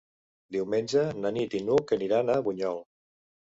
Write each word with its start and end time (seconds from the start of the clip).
Diumenge 0.55 1.03
na 1.19 1.33
Nit 1.37 1.55
i 1.61 1.63
n'Hug 1.69 1.95
aniran 1.99 2.35
a 2.35 2.41
Bunyol. 2.51 2.85